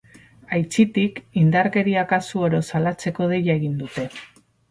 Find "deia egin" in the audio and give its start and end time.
3.35-3.79